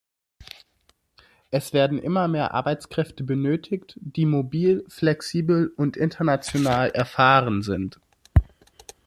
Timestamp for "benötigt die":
3.23-4.25